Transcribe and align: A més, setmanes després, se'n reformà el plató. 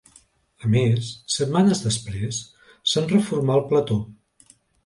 A 0.67 0.71
més, 0.75 1.09
setmanes 1.33 1.83
després, 1.85 2.41
se'n 2.95 3.09
reformà 3.15 3.59
el 3.61 3.67
plató. 3.75 4.03